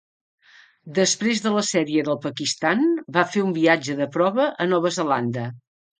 [0.99, 2.81] Després de la sèrie del Pakistan,
[3.19, 5.45] va fer un viatge de prova a Nova Zelanda.